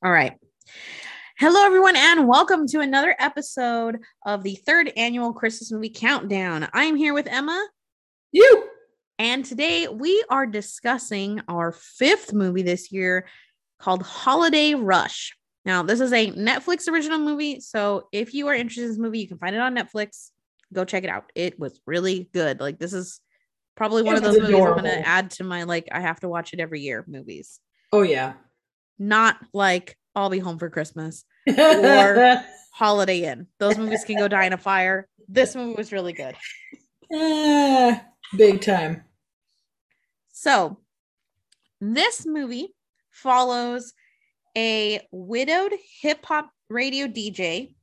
[0.00, 0.38] All right.
[1.40, 6.68] Hello, everyone, and welcome to another episode of the third annual Christmas movie countdown.
[6.72, 7.66] I'm here with Emma,
[8.30, 8.68] You.
[9.18, 13.26] and today we are discussing our fifth movie this year
[13.80, 15.36] called Holiday Rush.
[15.64, 19.18] Now, this is a Netflix original movie, so if you are interested in this movie,
[19.18, 20.30] you can find it on Netflix.
[20.72, 21.32] Go check it out.
[21.34, 22.60] It was really good.
[22.60, 23.20] Like, this is
[23.74, 26.20] probably one It of those movies I'm going to add to my, like, I have
[26.20, 27.58] to watch it every year movies.
[27.92, 28.34] Oh yeah.
[29.00, 31.24] Not like I'll be home for Christmas.
[31.48, 33.48] Or- Holiday Inn.
[33.58, 35.08] Those movies can go die in a fire.
[35.28, 36.36] This movie was really good.
[37.12, 38.04] Ah,
[38.36, 39.02] big time.
[40.30, 40.78] So,
[41.80, 42.74] this movie
[43.10, 43.94] follows
[44.56, 47.74] a widowed hip hop radio DJ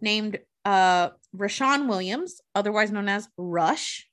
[0.00, 4.08] named uh Rashawn Williams, otherwise known as Rush.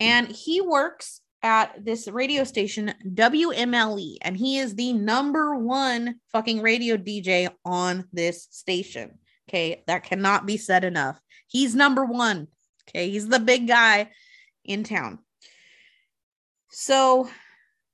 [0.00, 6.60] And he works at this radio station WMLE and he is the number one fucking
[6.60, 9.20] radio DJ on this station.
[9.48, 11.20] Okay, that cannot be said enough.
[11.46, 12.48] He's number 1.
[12.88, 14.10] Okay, he's the big guy
[14.64, 15.20] in town.
[16.72, 17.30] So,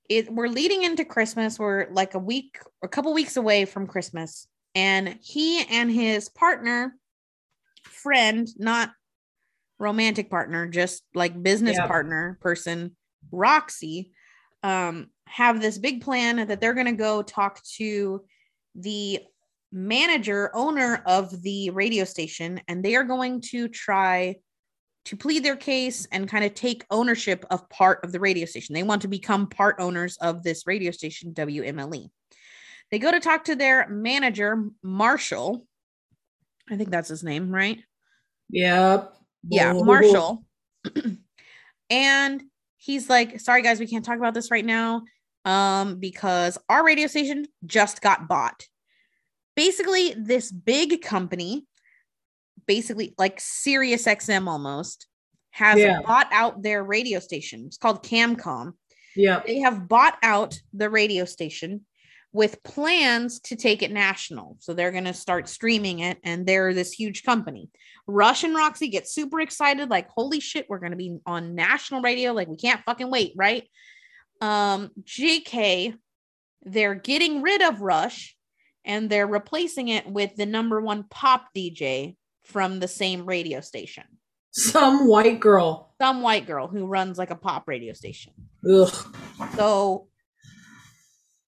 [0.08, 1.58] it we're leading into Christmas.
[1.58, 6.96] We're like a week, a couple weeks away from Christmas, and he and his partner,
[7.84, 8.92] friend, not
[9.78, 11.86] romantic partner, just like business Yeah.
[11.86, 12.96] partner person,
[13.30, 14.12] Roxy,
[14.62, 18.24] um, have this big plan that they're going to go talk to
[18.74, 19.20] the
[19.72, 24.36] manager, owner of the radio station, and they are going to try
[25.04, 28.74] to plead their case and kind of take ownership of part of the radio station.
[28.74, 32.08] They want to become part owners of this radio station, WMLE.
[32.90, 35.66] They go to talk to their manager, Marshall.
[36.70, 37.82] I think that's his name, right?
[38.50, 39.16] Yep.
[39.48, 40.44] Yeah, Marshall.
[41.90, 42.42] and
[42.84, 45.02] he's like, sorry guys, we can't talk about this right now
[45.44, 48.66] um because our radio station just got bought.
[49.56, 51.66] Basically, this big company,
[52.66, 55.06] basically like Sirius XM almost,
[55.50, 56.00] has Yeah.
[56.02, 57.64] bought out their radio station.
[57.66, 58.72] It's called Camcom.
[59.14, 59.42] Yeah.
[59.46, 61.84] They have bought out the radio station
[62.32, 64.56] with plans to take it national.
[64.60, 67.70] So they're going to start streaming it, and they're this huge company.
[68.06, 72.02] Rush and Roxy get super excited, like, holy shit, we're going to be on national
[72.02, 72.32] radio.
[72.32, 73.68] Like, we can't fucking wait, right?
[74.40, 75.94] Um, JK,
[76.64, 78.36] they're getting rid of Rush
[78.84, 84.04] and they're replacing it with the number one pop DJ from the same radio station.
[84.50, 85.94] Some white girl.
[86.00, 88.32] Some white girl who runs like a pop radio station.
[88.68, 89.16] Ugh.
[89.56, 90.08] So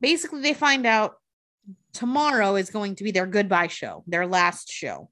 [0.04, 1.14] basically, they find out
[1.94, 5.08] tomorrow is going to be their goodbye show, their last show.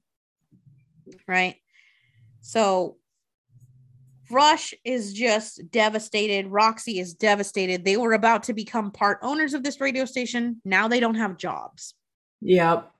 [1.27, 1.55] Right.
[2.41, 2.97] So
[4.29, 6.45] Rush is just devastated.
[6.45, 7.83] Roxy is devastated.
[7.83, 10.61] They were about to become part owners of this radio station.
[10.63, 11.95] Now they don't have jobs.
[12.41, 12.91] Yep.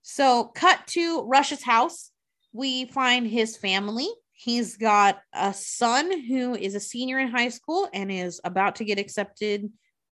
[0.00, 2.10] So, cut to Rush's house.
[2.52, 4.08] We find his family.
[4.32, 8.84] He's got a son who is a senior in high school and is about to
[8.84, 9.70] get accepted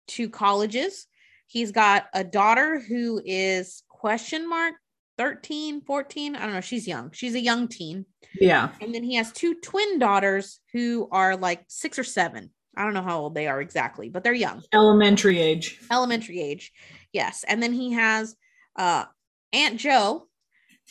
[0.08, 1.06] to colleges.
[1.46, 4.74] He's got a daughter who is question mark
[5.18, 6.36] 13, 14.
[6.36, 6.60] I don't know.
[6.60, 7.10] She's young.
[7.12, 8.04] She's a young teen.
[8.38, 8.70] Yeah.
[8.80, 12.50] And then he has two twin daughters who are like six or seven.
[12.76, 15.80] I don't know how old they are exactly, but they're young Elementary age.
[15.90, 16.72] elementary age.
[17.12, 17.44] Yes.
[17.48, 18.36] And then he has
[18.76, 19.06] uh
[19.54, 20.28] Aunt Joe,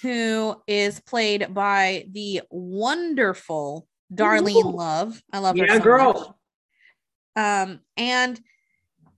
[0.02, 4.72] who is played by the wonderful Darlene Ooh.
[4.72, 5.22] Love.
[5.32, 5.66] I love her.
[5.66, 5.84] Yeah, so much.
[5.84, 6.40] girl.
[7.36, 8.40] Um, and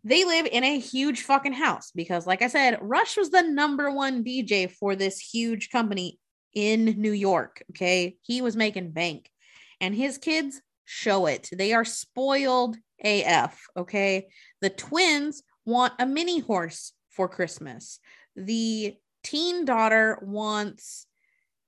[0.04, 3.92] they live in a huge fucking house because, like I said, Rush was the number
[3.92, 6.20] one DJ for this huge company
[6.54, 7.64] in New York.
[7.72, 8.18] Okay.
[8.22, 9.30] He was making bank,
[9.82, 11.50] and his kids show it.
[11.52, 13.60] They are spoiled AF.
[13.76, 14.28] Okay.
[14.62, 18.00] The twins want a mini horse for Christmas.
[18.36, 21.06] The teen daughter wants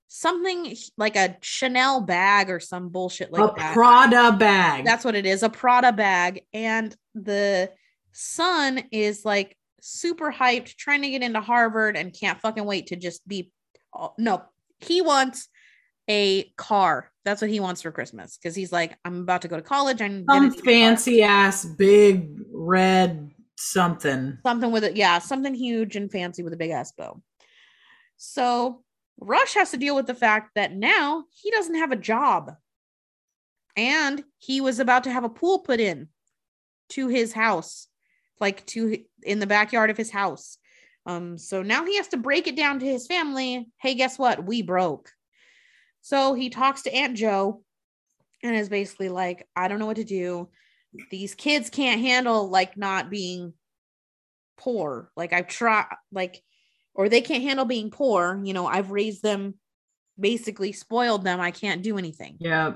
[0.08, 3.74] something like a Chanel bag or some bullshit like a that.
[3.74, 4.84] Prada bag.
[4.84, 6.42] That's what it is, a Prada bag.
[6.52, 7.70] And the
[8.12, 12.96] son is like super hyped, trying to get into Harvard and can't fucking wait to
[12.96, 13.50] just be.
[13.94, 14.42] oh, no,
[14.78, 15.48] he wants
[16.08, 17.10] a car.
[17.24, 20.02] That's what he wants for Christmas because he's like, I'm about to go to college.
[20.02, 24.38] I'm some need a car." fancy ass big red something.
[24.44, 24.96] something with it.
[24.96, 27.22] Yeah, something huge and fancy with a big ass bow.
[28.16, 28.82] So
[29.20, 32.52] Rush has to deal with the fact that now he doesn't have a job.
[33.76, 36.08] And he was about to have a pool put in
[36.90, 37.86] to his house,
[38.40, 40.58] like to in the backyard of his house.
[41.06, 43.68] Um, so now he has to break it down to his family.
[43.80, 44.44] Hey, guess what?
[44.44, 45.10] We broke.
[46.02, 47.62] So he talks to Aunt Joe
[48.42, 50.48] and is basically like, I don't know what to do.
[51.10, 53.52] These kids can't handle like not being
[54.56, 55.10] poor.
[55.16, 56.42] Like I've tried, like,
[56.94, 58.40] or they can't handle being poor.
[58.42, 59.54] You know, I've raised them,
[60.18, 61.40] basically spoiled them.
[61.40, 62.36] I can't do anything.
[62.40, 62.74] Yeah.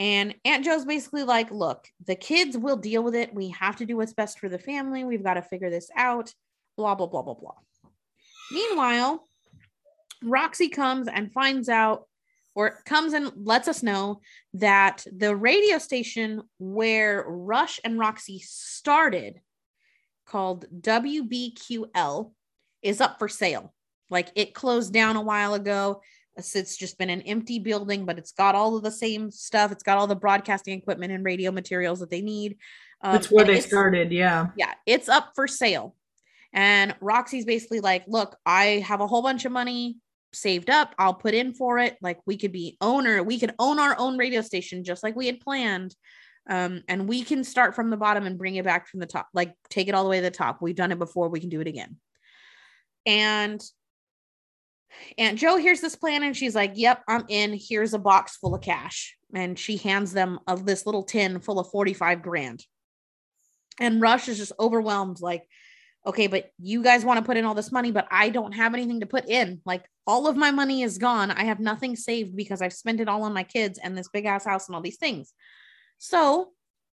[0.00, 3.34] And Aunt Joe's basically like, look, the kids will deal with it.
[3.34, 5.04] We have to do what's best for the family.
[5.04, 6.32] We've got to figure this out.
[6.78, 7.54] Blah, blah, blah, blah, blah.
[8.50, 9.22] Meanwhile,
[10.24, 12.08] Roxy comes and finds out
[12.54, 14.22] or comes and lets us know
[14.54, 19.40] that the radio station where Rush and Roxy started,
[20.26, 22.32] called WBQL,
[22.82, 23.74] is up for sale.
[24.08, 26.00] Like it closed down a while ago.
[26.54, 29.72] It's just been an empty building, but it's got all of the same stuff.
[29.72, 32.56] It's got all the broadcasting equipment and radio materials that they need.
[33.02, 34.12] Um, That's where they started.
[34.12, 34.48] Yeah.
[34.56, 34.74] Yeah.
[34.86, 35.94] It's up for sale.
[36.52, 39.98] And Roxy's basically like, look, I have a whole bunch of money
[40.32, 40.94] saved up.
[40.98, 41.96] I'll put in for it.
[42.02, 45.26] Like we could be owner, we could own our own radio station just like we
[45.26, 45.94] had planned.
[46.48, 49.28] Um, and we can start from the bottom and bring it back from the top,
[49.34, 50.60] like take it all the way to the top.
[50.60, 51.96] We've done it before, we can do it again.
[53.06, 53.62] And
[55.18, 57.58] Aunt Joe hears this plan and she's like, Yep, I'm in.
[57.58, 59.16] Here's a box full of cash.
[59.34, 62.64] And she hands them a, this little tin full of 45 grand.
[63.78, 65.46] And Rush is just overwhelmed, like,
[66.06, 68.74] okay, but you guys want to put in all this money, but I don't have
[68.74, 69.60] anything to put in.
[69.64, 71.30] Like all of my money is gone.
[71.30, 74.24] I have nothing saved because I've spent it all on my kids and this big
[74.24, 75.32] ass house and all these things.
[75.98, 76.50] So,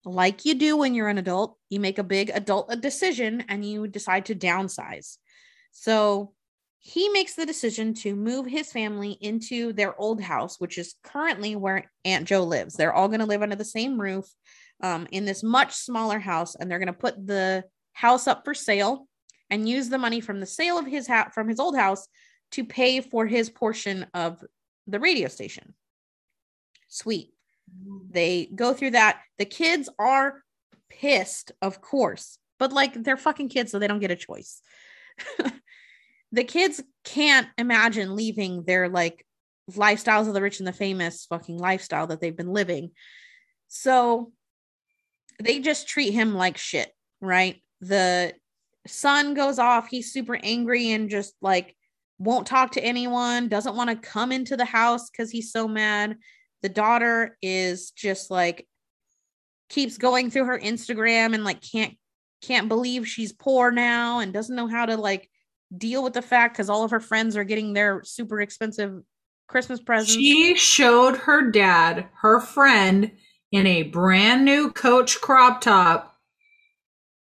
[0.03, 3.87] like you do when you're an adult, you make a big adult decision and you
[3.87, 5.17] decide to downsize.
[5.71, 6.33] So,
[6.83, 11.55] he makes the decision to move his family into their old house, which is currently
[11.55, 12.73] where Aunt Joe lives.
[12.73, 14.25] They're all going to live under the same roof
[14.81, 17.63] um, in this much smaller house, and they're going to put the
[17.93, 19.07] house up for sale
[19.51, 22.07] and use the money from the sale of his hat from his old house
[22.53, 24.43] to pay for his portion of
[24.87, 25.75] the radio station.
[26.87, 27.29] Sweet.
[28.09, 29.21] They go through that.
[29.37, 30.41] The kids are
[30.89, 34.61] pissed, of course, but like they're fucking kids, so they don't get a choice.
[36.31, 39.25] the kids can't imagine leaving their like
[39.71, 42.91] lifestyles of the rich and the famous fucking lifestyle that they've been living.
[43.67, 44.31] So
[45.41, 47.61] they just treat him like shit, right?
[47.81, 48.33] the
[48.87, 51.75] son goes off he's super angry and just like
[52.19, 56.15] won't talk to anyone doesn't want to come into the house because he's so mad
[56.61, 58.67] the daughter is just like
[59.69, 61.95] keeps going through her instagram and like can't
[62.41, 65.29] can't believe she's poor now and doesn't know how to like
[65.77, 69.01] deal with the fact because all of her friends are getting their super expensive
[69.47, 73.11] christmas presents she showed her dad her friend
[73.51, 76.11] in a brand new coach crop top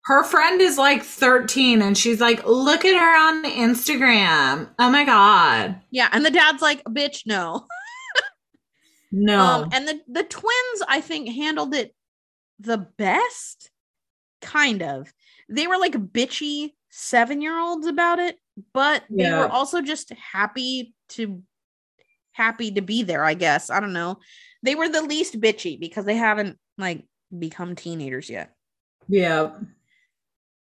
[0.07, 4.69] her friend is like 13 and she's like, look at her on Instagram.
[4.79, 5.81] Oh my God.
[5.91, 6.07] Yeah.
[6.13, 7.67] And the dad's like, bitch, no.
[9.11, 9.37] no.
[9.63, 11.93] Um, and the, the twins, I think, handled it
[12.57, 13.69] the best.
[14.41, 15.11] Kind of.
[15.49, 18.37] They were like bitchy seven year olds about it,
[18.73, 21.43] but they were also just happy to
[22.31, 23.69] happy to be there, I guess.
[23.69, 24.17] I don't know.
[24.63, 27.05] They were the least bitchy because they haven't like
[27.37, 28.51] become teenagers yet.
[29.07, 29.51] Yeah.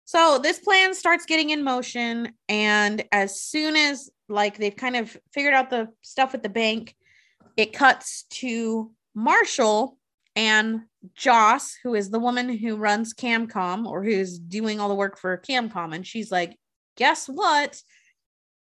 [0.03, 2.33] So this plan starts getting in motion.
[2.49, 6.95] And as soon as like they've kind of figured out the stuff with the bank,
[7.55, 9.97] it cuts to Marshall
[10.35, 10.81] and
[11.15, 15.37] Joss, who is the woman who runs Camcom or who's doing all the work for
[15.37, 15.95] Camcom.
[15.95, 16.57] And she's like,
[16.97, 17.81] guess what?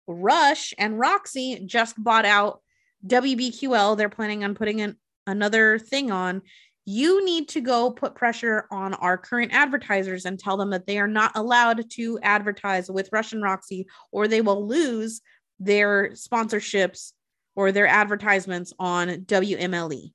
[0.07, 2.61] Rush and Roxy just bought out
[3.05, 3.97] WBQL.
[3.97, 6.41] They're planning on putting in another thing on
[6.89, 10.97] you need to go put pressure on our current advertisers and tell them that they
[10.97, 15.19] are not allowed to advertise with Rush and Roxy or they will lose
[15.59, 17.11] their sponsorships
[17.57, 20.13] or their advertisements on WMLE.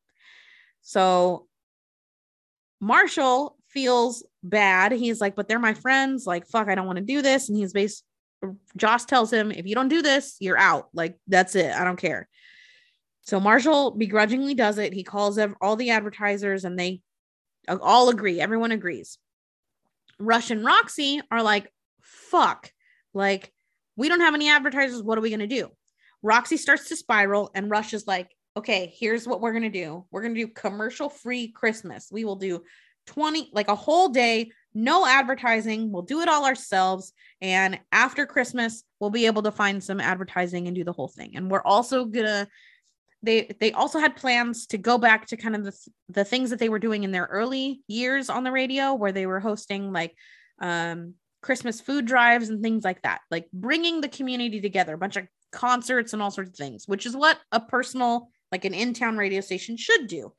[0.80, 1.46] So
[2.82, 4.92] Marshall feels bad.
[4.92, 6.26] He's like, but they're my friends.
[6.26, 7.48] Like, fuck, I don't want to do this.
[7.48, 8.04] And he's based,
[8.76, 10.88] Joss tells him, if you don't do this, you're out.
[10.92, 11.72] Like, that's it.
[11.72, 12.28] I don't care.
[13.22, 14.92] So Marshall begrudgingly does it.
[14.92, 17.02] He calls all the advertisers and they
[17.68, 18.40] all agree.
[18.40, 19.16] Everyone agrees.
[20.18, 22.72] Rush and Roxy are like, fuck,
[23.14, 23.52] like,
[23.96, 25.02] we don't have any advertisers.
[25.02, 25.68] What are we going to do?
[26.22, 30.04] Roxy starts to spiral, and Rush is like, okay, here's what we're going to do.
[30.10, 32.08] We're going to do commercial free Christmas.
[32.10, 32.62] We will do
[33.06, 35.90] 20, like a whole day, no advertising.
[35.90, 37.12] We'll do it all ourselves.
[37.40, 41.32] And after Christmas, we'll be able to find some advertising and do the whole thing.
[41.34, 42.48] And we're also going to
[43.22, 46.58] they they also had plans to go back to kind of the, the things that
[46.58, 50.14] they were doing in their early years on the radio where they were hosting like
[50.60, 55.16] um christmas food drives and things like that like bringing the community together a bunch
[55.16, 59.16] of concerts and all sorts of things which is what a personal like an in-town
[59.16, 60.32] radio station should do.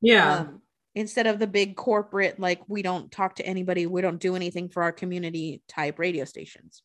[0.00, 0.38] Yeah.
[0.38, 0.62] Um,
[0.94, 4.68] instead of the big corporate like we don't talk to anybody we don't do anything
[4.68, 6.82] for our community type radio stations.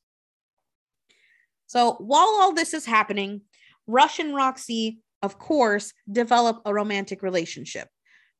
[1.67, 3.41] So while all this is happening
[3.87, 7.87] rush and roxy of course develop a romantic relationship.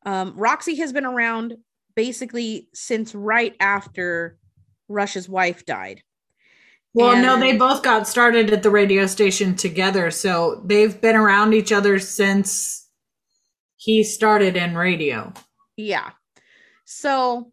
[0.06, 1.56] Um, roxy has been around
[1.96, 4.38] basically since right after
[4.90, 6.02] rush's wife died
[6.94, 10.12] well, and no, they both got started at the radio station together.
[10.12, 12.90] So they've been around each other since
[13.78, 15.34] he started in radio.
[15.78, 16.12] Yeah.
[16.86, 17.52] So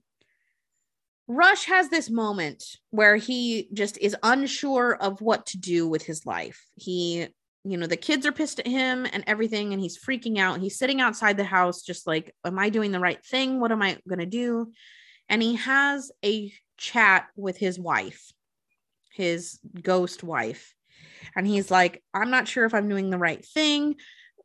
[1.29, 6.27] Rush has this moment where he just is unsure of what to do with his
[6.27, 6.67] life.
[6.75, 7.29] He,
[7.65, 10.61] you know, the kids are pissed at him and everything, and he's freaking out.
[10.61, 13.61] He's sitting outside the house, just like, Am I doing the right thing?
[13.61, 14.73] What am I going to do?
[15.29, 18.33] And he has a chat with his wife,
[19.19, 20.75] his ghost wife.
[21.37, 23.97] And he's like, I'm not sure if I'm doing the right thing.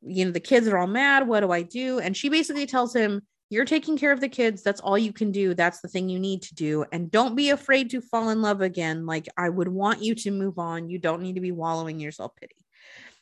[0.01, 1.27] You know, the kids are all mad.
[1.27, 1.99] What do I do?
[1.99, 4.63] And she basically tells him, you're taking care of the kids.
[4.63, 5.53] That's all you can do.
[5.53, 6.85] That's the thing you need to do.
[6.91, 9.05] And don't be afraid to fall in love again.
[9.05, 10.89] Like, I would want you to move on.
[10.89, 12.55] You don't need to be wallowing yourself pity.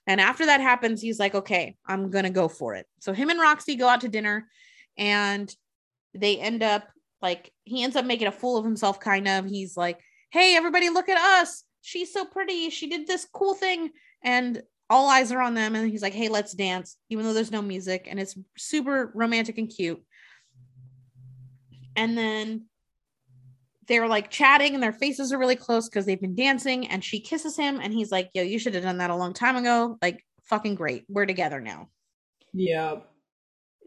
[0.07, 2.87] And after that happens, he's like, okay, I'm going to go for it.
[2.99, 4.47] So him and Roxy go out to dinner
[4.97, 5.53] and
[6.13, 6.87] they end up
[7.21, 9.45] like, he ends up making a fool of himself, kind of.
[9.45, 9.99] He's like,
[10.31, 11.63] hey, everybody, look at us.
[11.81, 12.69] She's so pretty.
[12.69, 13.91] She did this cool thing.
[14.23, 15.75] And all eyes are on them.
[15.75, 18.07] And he's like, hey, let's dance, even though there's no music.
[18.09, 20.03] And it's super romantic and cute
[21.95, 22.65] and then
[23.87, 27.19] they're like chatting and their faces are really close because they've been dancing and she
[27.19, 29.97] kisses him and he's like yo you should have done that a long time ago
[30.01, 31.89] like fucking great we're together now
[32.53, 32.97] yeah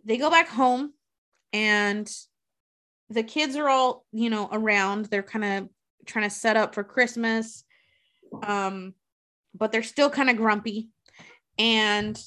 [0.05, 0.93] they go back home
[1.53, 2.11] and
[3.11, 5.69] the kids are all you know around they're kind of
[6.05, 7.65] trying to set up for christmas
[8.43, 8.95] um
[9.55, 10.89] but they're still kind of grumpy
[11.59, 12.21] and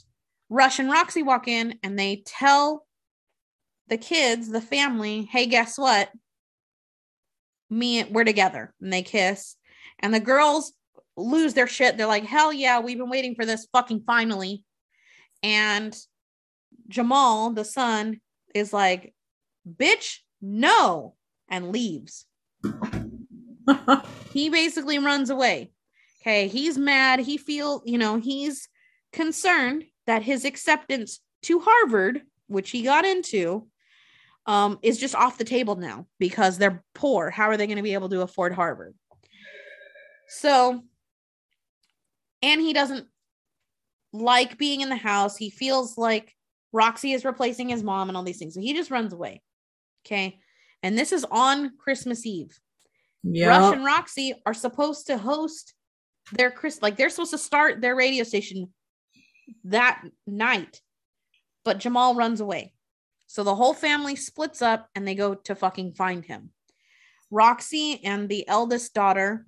[0.49, 2.87] rush and roxy walk in and they tell
[3.89, 6.09] the kids, the family, hey, guess what?
[7.69, 8.73] Me, we're together.
[8.81, 9.55] And they kiss.
[9.99, 10.73] And the girls
[11.15, 11.97] lose their shit.
[11.97, 14.63] They're like, hell yeah, we've been waiting for this fucking finally.
[15.43, 15.95] And
[16.87, 18.21] Jamal, the son,
[18.53, 19.13] is like,
[19.67, 21.15] bitch, no,
[21.49, 22.25] and leaves.
[24.33, 25.71] he basically runs away.
[26.21, 27.19] Okay, he's mad.
[27.19, 28.67] He feel, you know, he's
[29.13, 33.67] concerned that his acceptance to Harvard, which he got into,
[34.45, 37.29] um, is just off the table now because they're poor.
[37.29, 38.95] How are they going to be able to afford Harvard?
[40.29, 40.83] So,
[42.41, 43.07] and he doesn't
[44.13, 45.37] like being in the house.
[45.37, 46.33] He feels like
[46.71, 48.53] Roxy is replacing his mom and all these things.
[48.53, 49.41] So he just runs away.
[50.05, 50.39] Okay.
[50.83, 52.57] And this is on Christmas Eve.
[53.23, 53.49] Yep.
[53.49, 55.73] Rush and Roxy are supposed to host
[56.33, 58.73] their Chris, like they're supposed to start their radio station
[59.65, 60.81] that night.
[61.63, 62.73] But Jamal runs away.
[63.27, 66.51] So the whole family splits up and they go to fucking find him.
[67.29, 69.45] Roxy and the eldest daughter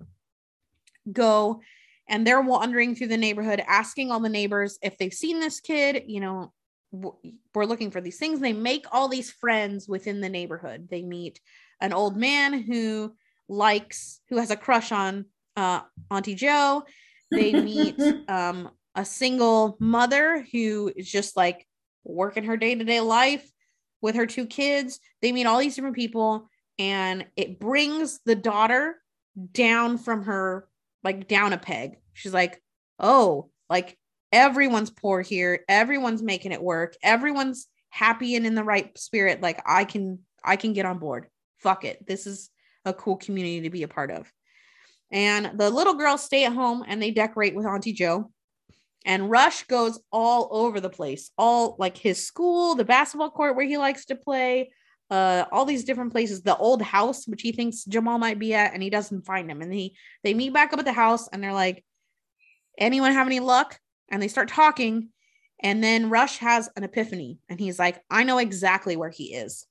[1.10, 1.62] go
[2.08, 6.04] and they're wandering through the neighborhood asking all the neighbors if they've seen this kid,
[6.06, 6.52] you know,
[6.92, 8.40] we're looking for these things.
[8.40, 10.88] They make all these friends within the neighborhood.
[10.90, 11.40] They meet
[11.80, 13.14] an old man who
[13.50, 15.26] likes, who has a crush on
[15.56, 15.80] uh,
[16.10, 16.84] Auntie Joe.
[17.30, 21.66] They meet um, a single mother who is just like
[22.04, 23.48] working her day to day life
[24.00, 25.00] with her two kids.
[25.20, 28.96] They meet all these different people, and it brings the daughter
[29.52, 30.68] down from her,
[31.04, 31.98] like down a peg.
[32.14, 32.62] She's like,
[32.98, 33.98] oh, like
[34.32, 35.64] everyone's poor here.
[35.68, 36.96] Everyone's making it work.
[37.02, 39.40] Everyone's happy and in the right spirit.
[39.40, 41.26] Like I can, I can get on board.
[41.58, 42.06] Fuck it.
[42.06, 42.50] This is
[42.84, 44.32] a cool community to be a part of.
[45.12, 48.30] And the little girls stay at home and they decorate with Auntie Joe.
[49.04, 53.66] And Rush goes all over the place, all like his school, the basketball court where
[53.66, 54.70] he likes to play,
[55.10, 58.72] uh, all these different places, the old house, which he thinks Jamal might be at,
[58.72, 59.62] and he doesn't find him.
[59.62, 61.84] And he they meet back up at the house and they're like,
[62.78, 63.78] anyone have any luck?
[64.10, 65.08] And they start talking.
[65.62, 69.66] And then Rush has an epiphany and he's like, I know exactly where he is.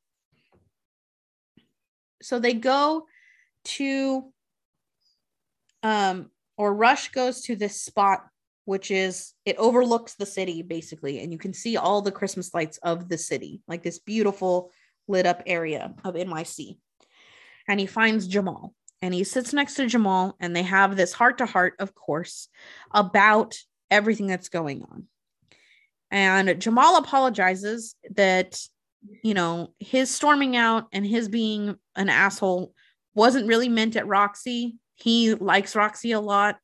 [2.21, 3.05] So they go
[3.65, 4.31] to
[5.83, 8.25] um or Rush goes to this spot
[8.65, 12.77] which is it overlooks the city basically and you can see all the christmas lights
[12.83, 14.71] of the city like this beautiful
[15.07, 16.77] lit up area of nyc
[17.67, 21.39] and he finds jamal and he sits next to jamal and they have this heart
[21.39, 22.47] to heart of course
[22.93, 23.55] about
[23.91, 25.05] everything that's going on.
[26.11, 28.59] And jamal apologizes that
[29.23, 32.73] you know his storming out and his being an asshole
[33.13, 36.57] wasn't really meant at roxy he likes roxy a lot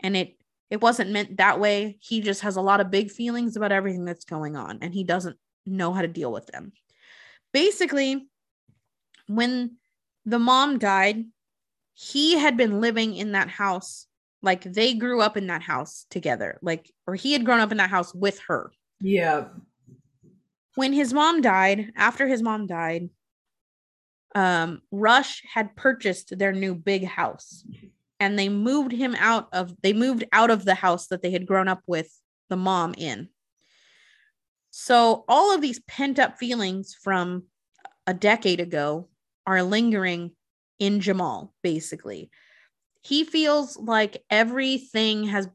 [0.00, 0.38] and it
[0.70, 1.96] it wasn't meant that way.
[2.00, 5.04] He just has a lot of big feelings about everything that's going on and he
[5.04, 6.72] doesn't know how to deal with them.
[7.52, 8.28] basically,
[9.26, 9.76] when
[10.24, 11.24] the mom died,
[11.94, 14.06] he had been living in that house.
[14.42, 17.78] Like they grew up in that house together, like, or he had grown up in
[17.78, 18.70] that house with her.
[19.00, 19.46] Yeah.
[20.78, 23.10] When his mom died, after his mom died,
[24.36, 27.64] um, Rush had purchased their new big house
[28.20, 31.48] and they moved him out of they moved out of the house that they had
[31.48, 32.08] grown up with
[32.48, 33.28] the mom in.
[34.70, 37.46] So all of these pent up feelings from
[38.06, 39.08] a decade ago
[39.48, 40.30] are lingering
[40.78, 42.30] in Jamal basically.
[43.02, 45.48] He feels like everything has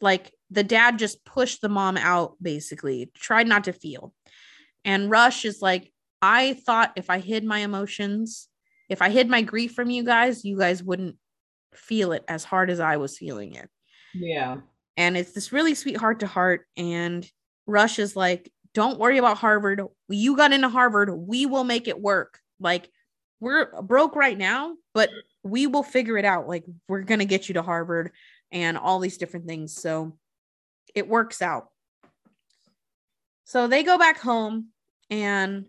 [0.00, 4.14] like the dad just pushed the mom out basically, tried not to feel.
[4.84, 8.48] And Rush is like I thought if I hid my emotions,
[8.88, 11.16] if I hid my grief from you guys, you guys wouldn't
[11.74, 13.68] feel it as hard as I was feeling it.
[14.14, 14.58] Yeah.
[14.96, 16.66] And it's this really sweet heart to heart.
[16.76, 17.28] And
[17.66, 19.82] Rush is like, don't worry about Harvard.
[20.08, 21.10] You got into Harvard.
[21.10, 22.38] We will make it work.
[22.58, 22.90] Like,
[23.40, 25.10] we're broke right now, but
[25.42, 26.48] we will figure it out.
[26.48, 28.10] Like, we're going to get you to Harvard
[28.52, 29.74] and all these different things.
[29.74, 30.18] So
[30.94, 31.68] it works out.
[33.50, 34.68] So they go back home.
[35.10, 35.64] And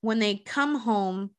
[0.00, 1.32] when they come home,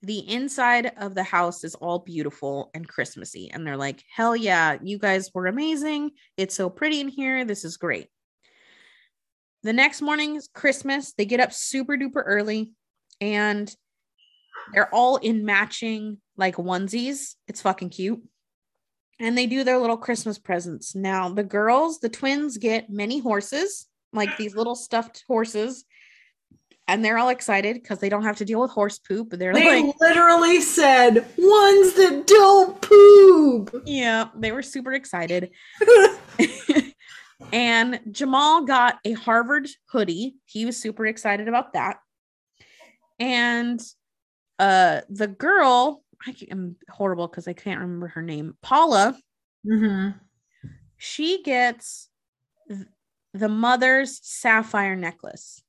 [0.00, 3.50] the inside of the house is all beautiful and Christmassy.
[3.50, 6.12] And they're like, hell yeah, you guys were amazing.
[6.36, 7.44] It's so pretty in here.
[7.44, 8.06] This is great.
[9.64, 11.14] The next morning is Christmas.
[11.14, 12.70] They get up super duper early
[13.20, 13.74] and
[14.72, 17.34] they're all in matching like onesies.
[17.48, 18.22] It's fucking cute.
[19.18, 20.94] And they do their little Christmas presents.
[20.94, 25.84] Now, the girls, the twins get many horses, like these little stuffed horses
[26.86, 29.30] and they're all excited because they don't have to deal with horse poop.
[29.30, 33.82] They're they like, literally said ones that don't poop.
[33.86, 35.50] Yeah, they were super excited.
[37.52, 40.36] and Jamal got a Harvard hoodie.
[40.44, 41.98] He was super excited about that.
[43.18, 43.80] And
[44.58, 48.56] uh the girl, I am horrible because I can't remember her name.
[48.62, 49.16] Paula.
[49.66, 50.18] Mm-hmm.
[50.98, 52.08] She gets
[53.34, 55.62] the mother's sapphire necklace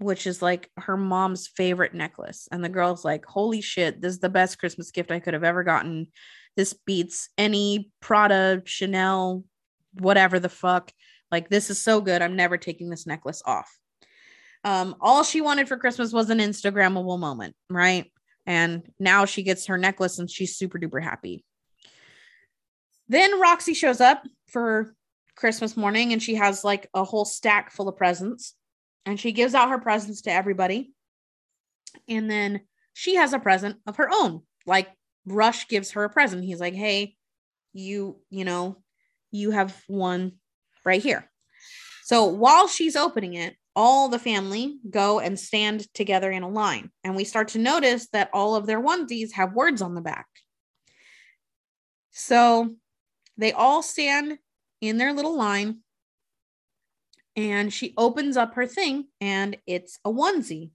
[0.00, 2.48] which is like her mom's favorite necklace.
[2.50, 5.44] And the girl's like, Holy shit, this is the best Christmas gift I could have
[5.44, 6.08] ever gotten.
[6.56, 9.44] This beats any Prada, Chanel,
[9.92, 10.90] whatever the fuck.
[11.30, 12.22] Like, this is so good.
[12.22, 13.70] I'm never taking this necklace off.
[14.64, 18.10] Um, all she wanted for Christmas was an Instagrammable moment, right?
[18.46, 21.44] And now she gets her necklace and she's super duper happy.
[23.08, 24.94] Then Roxy shows up for
[25.40, 28.54] Christmas morning and she has like a whole stack full of presents
[29.06, 30.92] and she gives out her presents to everybody.
[32.06, 32.60] And then
[32.92, 34.42] she has a present of her own.
[34.66, 34.88] Like
[35.24, 36.44] Rush gives her a present.
[36.44, 37.16] He's like, "Hey,
[37.72, 38.82] you, you know,
[39.30, 40.32] you have one
[40.84, 41.30] right here."
[42.04, 46.90] So while she's opening it, all the family go and stand together in a line.
[47.02, 50.26] And we start to notice that all of their onesies have words on the back.
[52.10, 52.74] So
[53.38, 54.38] they all stand
[54.80, 55.78] in their little line
[57.36, 60.70] and she opens up her thing and it's a onesie.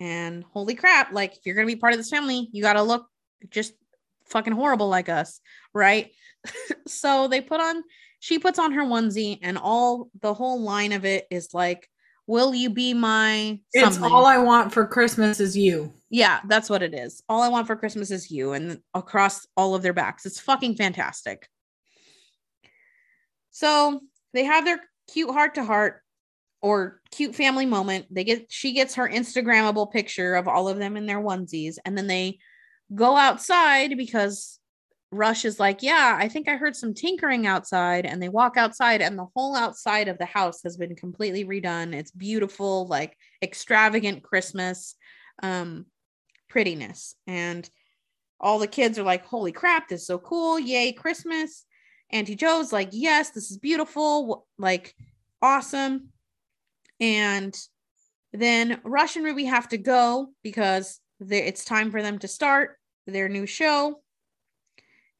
[0.00, 2.82] And holy crap, like you're going to be part of this family, you got to
[2.82, 3.06] look
[3.50, 3.74] just
[4.26, 5.40] fucking horrible like us,
[5.74, 6.10] right?
[6.86, 7.82] so they put on
[8.18, 11.88] she puts on her onesie and all the whole line of it is like
[12.26, 14.04] will you be my something?
[14.04, 15.92] It's all I want for Christmas is you.
[16.08, 17.22] Yeah, that's what it is.
[17.28, 20.24] All I want for Christmas is you and across all of their backs.
[20.24, 21.48] It's fucking fantastic.
[23.52, 24.00] So,
[24.34, 24.80] they have their
[25.12, 26.02] cute heart to heart
[26.60, 28.06] or cute family moment.
[28.10, 31.96] They get she gets her Instagrammable picture of all of them in their onesies, and
[31.96, 32.38] then they
[32.94, 34.58] go outside because
[35.12, 38.06] Rush is like, Yeah, I think I heard some tinkering outside.
[38.06, 41.94] And they walk outside, and the whole outside of the house has been completely redone.
[41.94, 44.96] It's beautiful, like extravagant Christmas
[45.42, 45.86] um,
[46.48, 47.14] prettiness.
[47.26, 47.68] And
[48.40, 50.58] all the kids are like, Holy crap, this is so cool.
[50.58, 51.66] Yay, Christmas.
[52.12, 54.94] Auntie Joe's like, yes, this is beautiful, like
[55.40, 56.08] awesome.
[57.00, 57.56] And
[58.32, 63.28] then Rush and Ruby have to go because it's time for them to start their
[63.28, 64.00] new show.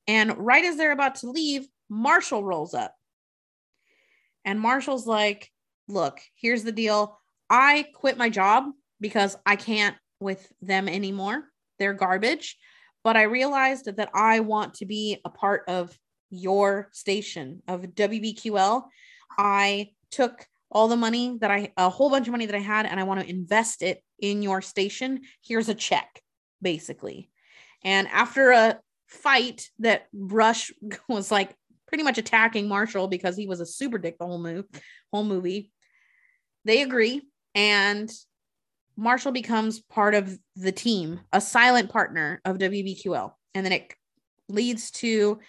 [0.06, 2.94] And right as they're about to leave, Marshall rolls up.
[4.44, 5.50] And Marshall's like,
[5.88, 7.18] look, here's the deal.
[7.48, 8.64] I quit my job
[9.00, 11.44] because I can't with them anymore.
[11.78, 12.56] They're garbage.
[13.04, 15.96] But I realized that I want to be a part of
[16.32, 18.82] your station of WBQL.
[19.38, 22.86] I took all the money that I, a whole bunch of money that I had,
[22.86, 25.20] and I want to invest it in your station.
[25.44, 26.20] Here's a check,
[26.60, 27.30] basically.
[27.84, 30.72] And after a fight that Rush
[31.08, 31.54] was like
[31.86, 34.64] pretty much attacking Marshall because he was a super dick the whole move,
[35.12, 35.70] whole movie,
[36.64, 37.22] they agree
[37.54, 38.10] and
[38.96, 43.32] Marshall becomes part of the team, a silent partner of WBQL.
[43.54, 43.94] And then it
[44.52, 45.40] leads to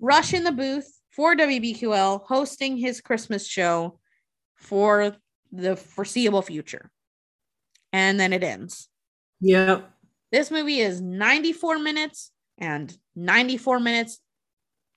[0.00, 3.98] Rush in the booth for WBQL hosting his Christmas show
[4.56, 5.16] for
[5.50, 6.90] the foreseeable future.
[7.92, 8.88] And then it ends.
[9.40, 9.90] Yep.
[10.30, 14.18] This movie is 94 minutes, and 94 minutes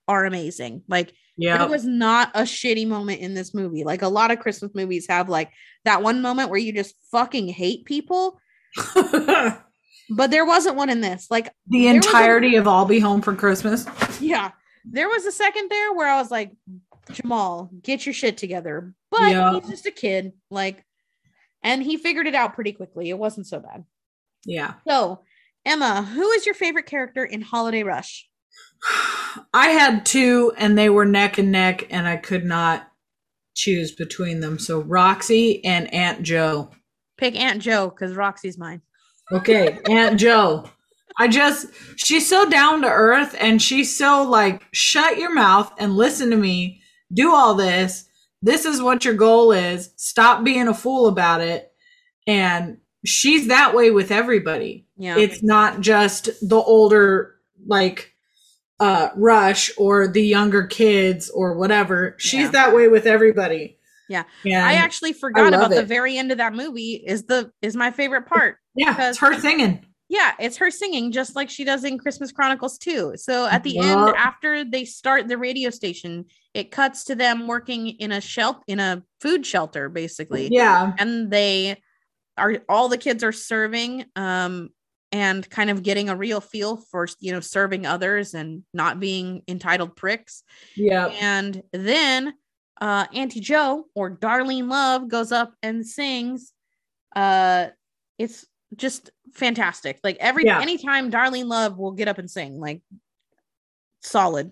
[0.07, 0.83] are amazing.
[0.87, 1.57] Like, Yeah.
[1.57, 3.83] there was not a shitty moment in this movie.
[3.83, 5.51] Like, a lot of Christmas movies have like
[5.83, 8.39] that one moment where you just fucking hate people,
[10.09, 11.27] but there wasn't one in this.
[11.29, 13.85] Like, a- entirety of I'll Be Home for Christmas.
[14.21, 14.51] yeah,
[14.83, 16.51] there was a second there where I was like,
[17.11, 18.93] Jamal, get your shit together.
[19.11, 19.53] But Yeah.
[19.59, 20.33] he's just a kid.
[20.49, 20.83] Like,
[21.63, 23.09] and he figured it out pretty quickly.
[23.09, 23.85] It wasn't so bad.
[24.45, 24.73] Yeah.
[24.87, 25.21] So,
[25.65, 28.27] Emma, who is your favorite character in Holiday Rush?
[29.53, 32.87] I had two and they were neck and neck and I could not
[33.55, 34.59] choose between them.
[34.59, 36.69] So Roxy and Aunt Joe.
[37.17, 38.81] Pick Aunt Joe because Roxy's mine.
[39.31, 40.69] Okay, Aunt Joe.
[41.17, 45.95] I just she's so down to earth and she's so like shut your mouth and
[45.95, 46.81] listen to me.
[47.13, 48.05] Do all this.
[48.41, 49.91] This is what your goal is.
[49.95, 51.71] Stop being a fool about it.
[52.27, 54.87] And she's that way with everybody.
[54.97, 55.17] Yeah.
[55.17, 57.35] It's not just the older
[57.65, 58.11] like
[58.81, 62.15] uh rush or the younger kids or whatever.
[62.19, 62.51] She's Yeah.
[62.51, 63.74] that way with everybody.
[64.09, 64.23] Yeah.
[64.45, 67.75] And I actually forgot love about the very end of that movie is the is
[67.75, 68.57] my favorite part.
[68.75, 69.85] yeah, it's her singing.
[70.07, 73.13] Yeah, it's her singing just like she does in Christmas Chronicles too.
[73.15, 73.85] So at the Yup.
[73.85, 78.61] end, after they start the radio station, it cuts to them working in a shelter
[78.67, 80.49] in a food shelter, basically.
[80.51, 80.93] Yeah.
[80.99, 81.81] And they
[82.37, 84.69] are all the kids are serving um
[85.11, 89.41] and kind of getting a real feel for you know serving others and not being
[89.47, 90.43] entitled pricks.
[90.75, 91.07] Yeah.
[91.19, 92.33] And then
[92.81, 96.53] uh Auntie Joe or Darlene Love goes up and sings.
[97.15, 97.67] Uh
[98.17, 99.99] it's just fantastic.
[100.03, 100.59] Like every Yeah.
[100.61, 102.81] anytime Darlene Love will get up and sing, like
[104.01, 104.51] solid.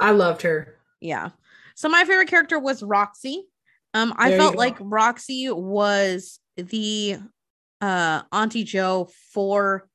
[0.00, 0.76] I loved her.
[1.00, 1.30] Yeah.
[1.74, 3.44] So my favorite character was Roxy.
[3.94, 7.18] Um, I There felt like Roxy was the
[7.80, 9.88] uh Auntie Joe for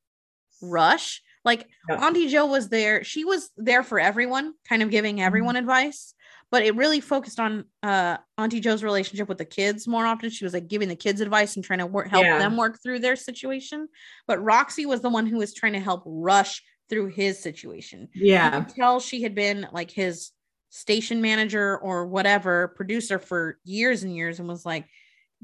[0.61, 1.21] Rush.
[1.45, 2.05] Like Yeah.
[2.05, 3.03] Auntie Joe was there.
[3.03, 6.13] She was there for everyone, kind of giving everyone advice.
[6.49, 10.29] But it really focused on uh Auntie Joe's relationship with the kids more often.
[10.29, 12.39] She was like giving the kids advice and trying to work help Yeah.
[12.39, 13.87] them work through their situation.
[14.27, 18.55] But Roxy was the one who was trying to help Rush through his situation Yeah.
[18.55, 20.31] until she had been like his
[20.69, 24.85] station manager or whatever producer for years and years and was like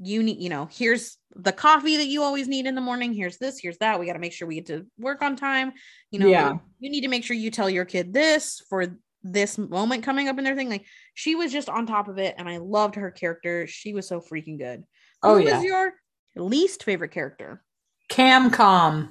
[0.01, 3.37] you need you know here's the coffee that you always need in the morning here's
[3.37, 5.71] this here's that we got to make sure we get to work on time
[6.11, 6.53] you know Yeah.
[6.79, 10.37] you need to make sure you tell your kid this for this moment coming up
[10.37, 13.09] in their thing like she was just on top of it and i loved her
[13.09, 14.83] character she was so freaking good
[15.25, 15.55] Oh, Who yeah.
[15.55, 15.93] was your
[16.35, 17.63] least favorite character
[18.11, 19.09] Camcom.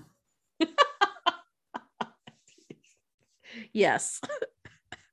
[3.73, 4.21] yes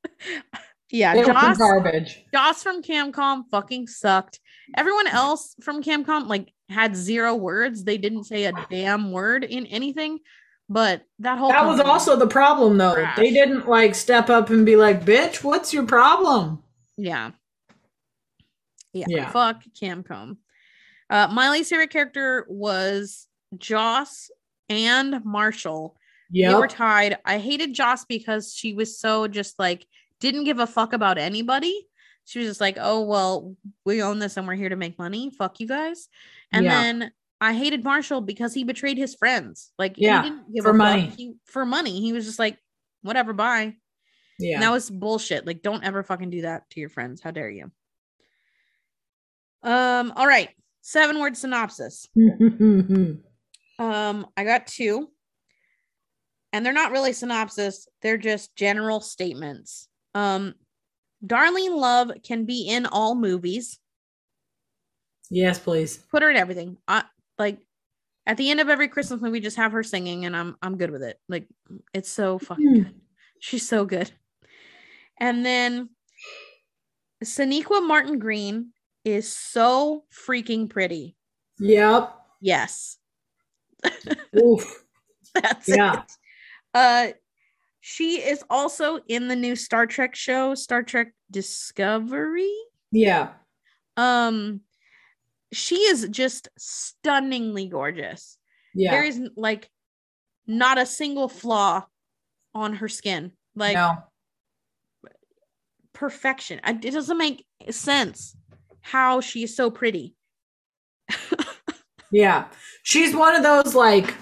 [0.92, 2.24] yeah joss garbage.
[2.34, 4.40] Joss from Camcom fucking sucked.
[4.76, 7.84] Everyone else from Camcom like had zero words.
[7.84, 10.20] They didn't say a damn word in anything.
[10.70, 12.94] But that whole That was also the problem, though.
[12.94, 13.18] Trash.
[13.18, 16.64] They didn't like step up and be like, "Bitch, what's your problem?"
[16.96, 17.32] yeah.
[18.94, 19.06] Yeah.
[19.08, 19.30] Yeah.
[19.32, 20.38] Fuck Camcom.
[21.10, 23.28] Uh my least favorite character was
[23.58, 24.30] Joss
[24.68, 25.96] and Marshall.
[26.32, 27.18] Yeah, they were tied.
[27.26, 29.88] I hated Joss because she was so just like
[30.20, 31.88] didn't give a fuck about anybody.
[32.26, 33.56] She was just like, "Oh well,
[33.86, 35.32] we own this and we're here to make money.
[35.32, 36.10] Fuck you guys."
[36.52, 36.82] And Yeah.
[36.82, 39.72] then I hated Marshall because he betrayed his friends.
[39.78, 41.12] Like Yeah, he didn't give for money.
[41.16, 42.58] He, for money, he was just like,
[43.02, 43.76] "Whatever, bye."
[44.40, 44.56] Yeah.
[44.56, 45.46] And that was bullshit.
[45.46, 47.22] Like, don't ever fucking do that to your friends.
[47.22, 47.72] How dare you?
[49.64, 50.14] Um.
[50.16, 50.50] All right.
[50.82, 52.08] Seven word synopsis.
[53.80, 55.10] Um, I got two.
[56.52, 59.88] And they're not really synopsis, they're just general statements.
[60.14, 60.56] Um,
[61.26, 63.80] Darlene Love can be in all movies.
[65.30, 65.98] yes, please.
[66.12, 66.78] Put her in everything.
[66.88, 67.04] I
[67.40, 67.60] like
[68.28, 70.92] at the end of every Christmas movie, just have her singing, and I'm I'm good
[70.92, 71.20] with it.
[71.28, 71.48] Like
[71.94, 72.82] it's so fucking Hmm.
[72.84, 73.02] good.
[73.40, 74.12] She's so good.
[75.20, 75.90] And then
[77.24, 78.74] Sonequa Martin Green
[79.04, 81.16] is so freaking pretty.
[81.60, 82.14] Yep.
[82.42, 82.98] Yes.
[84.38, 84.84] Oof.
[85.34, 86.04] That's Yeah.
[86.04, 86.12] it.
[86.74, 87.08] Uh
[87.82, 92.54] she is also in the new Star Trek show, Star Trek Discovery.
[92.92, 93.34] Yeah.
[93.98, 94.62] Um
[95.52, 98.38] she is just stunningly gorgeous.
[98.74, 98.92] Yeah.
[98.92, 99.70] There is like
[100.48, 101.86] not a single flaw
[102.54, 103.32] on her skin.
[103.56, 103.98] Like no.
[105.94, 106.62] perfection.
[106.66, 108.36] It doesn't make sense
[108.82, 110.16] how she is so pretty.
[112.12, 112.46] Yeah.
[112.84, 114.16] She's one of those like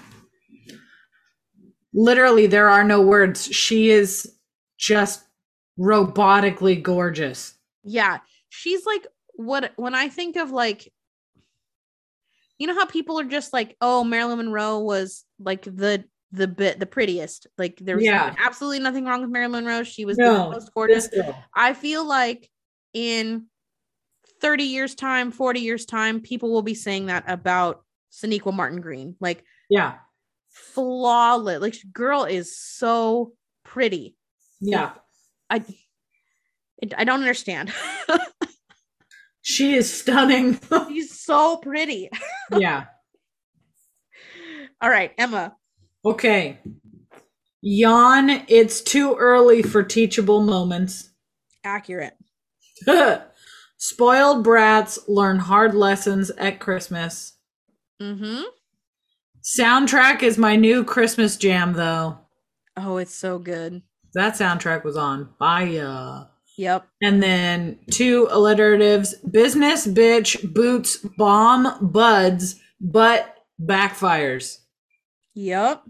[1.94, 3.46] literally there are no words.
[3.46, 4.34] She is
[4.78, 5.24] just
[5.78, 7.54] robotically gorgeous.
[7.84, 8.18] Yeah.
[8.48, 10.92] She's like what when I think of like
[12.58, 16.78] you know how people are just like, oh, Marilyn Monroe was like the the bit
[16.78, 17.46] the prettiest.
[17.56, 18.34] Like there was Yeah.
[18.38, 19.82] absolutely nothing wrong with Marilyn Monroe.
[19.82, 21.08] She was No, the most gorgeous.
[21.54, 22.50] I feel like
[22.92, 23.46] in
[24.40, 29.16] 30 years time, 40 years time, people will be saying that about Sonequa Martin Green.
[29.20, 29.98] Like Yeah.
[30.50, 31.60] flawless.
[31.60, 33.32] Like girl is so
[33.64, 34.16] pretty.
[34.60, 34.94] Yeah.
[35.50, 35.64] I
[36.96, 37.72] I don't understand.
[39.48, 40.60] She is stunning.
[40.90, 42.10] She's so pretty.
[42.54, 42.84] yeah.
[44.82, 45.56] All right, Emma.
[46.04, 46.58] Okay.
[47.62, 48.28] Yawn.
[48.48, 51.12] It's too early for teachable moments.
[51.64, 52.14] Accurate.
[53.78, 57.38] Spoiled brats learn hard lessons at Christmas.
[58.02, 58.42] Mm-hmm.
[59.42, 62.18] Soundtrack is my new Christmas jam, though.
[62.76, 63.80] Oh, it's so good.
[64.12, 66.28] That soundtrack was on fire.
[66.58, 66.88] Yep.
[67.00, 74.58] And then two alliteratives business, bitch, boots, bomb, buds, but backfires.
[75.34, 75.84] Yep.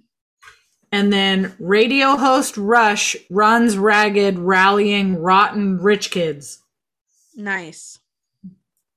[0.93, 6.63] And then radio host Rush runs ragged, rallying rotten rich kids.
[7.35, 7.99] Nice.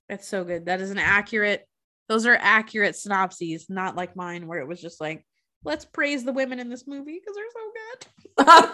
[0.10, 0.65] That's so good.
[0.65, 1.65] That is an accurate.
[2.10, 5.25] Those are accurate synopses, not like mine where it was just like,
[5.63, 8.07] let's praise the women in this movie because they're so good.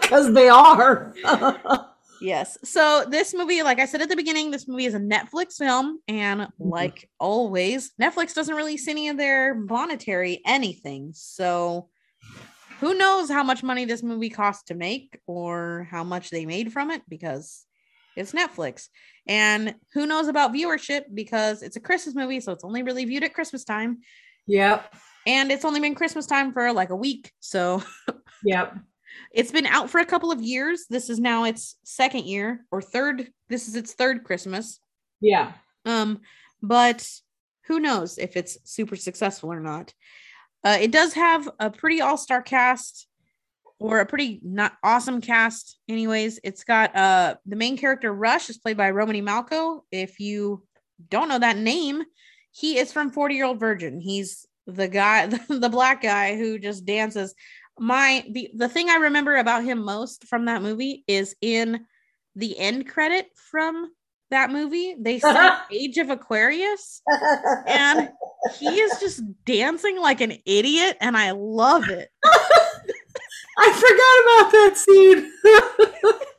[0.00, 1.14] Because they are.
[2.20, 2.58] Yes.
[2.64, 6.00] So this movie, like I said at the beginning, this movie is a Netflix film,
[6.08, 6.68] and mm-hmm.
[6.68, 11.12] like always, Netflix doesn't release any of their monetary anything.
[11.14, 11.88] So
[12.80, 16.72] who knows how much money this movie cost to make or how much they made
[16.72, 17.64] from it because
[18.16, 18.88] it's Netflix.
[19.26, 23.24] And who knows about viewership because it's a Christmas movie, so it's only really viewed
[23.24, 23.98] at Christmas time.
[24.46, 24.94] yep.
[25.26, 27.32] And it's only been Christmas time for like a week.
[27.40, 27.82] So
[28.44, 28.78] Yep.
[29.32, 30.86] It's been out for a couple of years.
[30.88, 33.28] This is now its second year or third.
[33.48, 34.80] This is its third Christmas.
[35.20, 35.52] Yeah.
[35.84, 36.20] Um,
[36.62, 37.08] but
[37.66, 39.92] who knows if it's super successful or not.
[40.64, 43.06] Uh, it does have a pretty all-star cast
[43.80, 48.58] or a pretty not awesome cast anyways it's got uh the main character rush is
[48.58, 50.62] played by romany malco if you
[51.10, 52.02] don't know that name
[52.50, 56.84] he is from 40 year old virgin he's the guy the black guy who just
[56.84, 57.34] dances
[57.78, 61.84] my the, the thing i remember about him most from that movie is in
[62.36, 63.90] the end credit from
[64.30, 67.02] that movie they say age of aquarius
[67.66, 68.10] and
[68.58, 72.10] he is just dancing like an idiot and i love it
[73.60, 75.32] I forgot about that scene.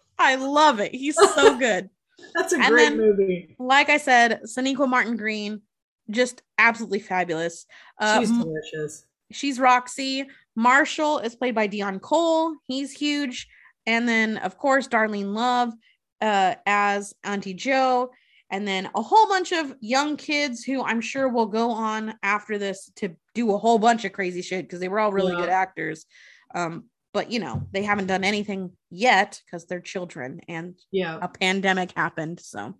[0.19, 1.89] i love it he's so good
[2.35, 3.55] That's a And great then- movie.
[3.59, 5.61] like i said Sonequa martin green
[6.09, 7.65] just absolutely fabulous
[7.99, 9.05] uh, She's delicious.
[9.31, 10.25] she's roxy
[10.55, 12.55] marshall is played by deon cole.
[12.67, 13.47] He's huge.
[13.85, 15.73] And then of course darlene love
[16.21, 18.11] uh, as auntie joe.
[18.51, 22.57] And then a whole bunch of young kids who i'm sure will go on after
[22.57, 25.41] this to do a whole bunch of crazy shit because they were all really Yeah.
[25.41, 26.05] good actors.
[26.55, 31.19] Um, but you know they haven't done anything yet because they're children and Yeah.
[31.21, 32.75] a pandemic happened so.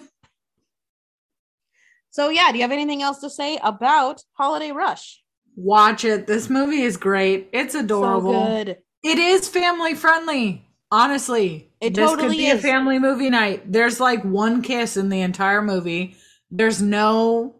[2.10, 5.22] So yeah do you have anything else to say about holiday rush
[5.56, 6.26] Watch it.
[6.26, 7.48] This movie is great.
[7.52, 8.32] It's adorable.
[8.32, 10.62] so good It is family friendly.
[10.92, 12.58] Honestly, It this totally could be is.
[12.58, 13.72] a family movie night.
[13.72, 16.14] There's like one kiss in the entire movie.
[16.50, 17.56] There's no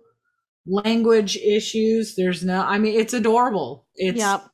[0.66, 2.14] language issues.
[2.16, 2.62] There's no.
[2.62, 3.86] I mean, it's adorable.
[3.94, 4.44] It's yep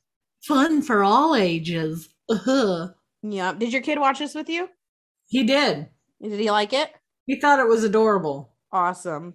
[0.47, 2.09] fun for all ages.
[2.29, 2.89] Ugh.
[3.21, 4.69] yep did your kid watch this with you
[5.27, 5.87] He did.
[6.21, 6.89] did he like it
[7.25, 8.53] He thought it was adorable.
[8.71, 9.33] awesome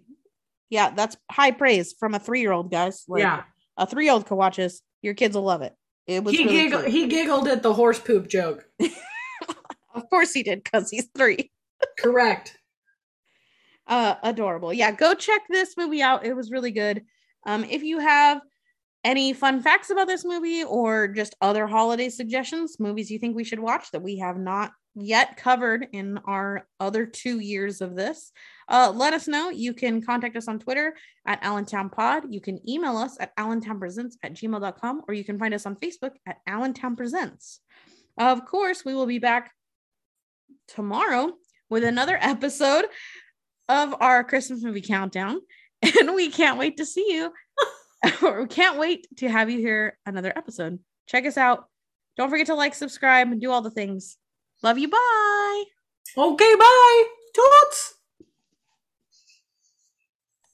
[0.70, 3.42] yeah that's high praise from a three-year-old guys like yeah.
[3.78, 5.74] A three-year-old could watch this your kids will love it
[6.06, 6.82] it was He really giggled.
[6.84, 6.92] cute.
[6.94, 8.66] He giggled at the horse poop joke.
[9.94, 11.50] of course he did because he's three
[11.98, 12.58] Correct.
[13.86, 17.02] uh adorable yeah go check this movie out it was really good
[17.46, 18.40] um if you have
[19.04, 23.44] any fun facts about this movie or just other holiday suggestions movies you think we
[23.44, 28.32] should watch that we have not yet covered in our other two years of this
[28.68, 30.94] uh let us know you can contact us on twitter
[31.26, 35.54] at allentown pod you can email us at allentownpresents at gmail.com or you can find
[35.54, 37.60] us on facebook at allentown presents
[38.18, 39.52] of course we will be back
[40.68, 41.32] tomorrow
[41.70, 42.84] with another episode
[43.68, 45.40] of our Christmas movie countdown.
[46.00, 47.32] And we can't wait to see you.
[48.40, 50.80] we can't wait to have you hear another episode.
[51.06, 51.66] Check us out.
[52.16, 54.16] Don't forget to like, subscribe, and do all the things.
[54.62, 54.88] Love you.
[54.88, 55.64] Bye.
[56.16, 56.54] Okay.
[56.56, 57.04] Bye.
[57.34, 57.94] Toots.